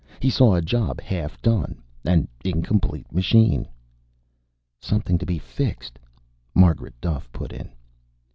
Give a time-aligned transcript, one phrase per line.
[0.19, 1.77] He saw a job half done.
[2.05, 3.67] An incomplete machine."
[4.79, 5.99] "Something to be fixed,"
[6.55, 7.69] Margaret Duffe put in.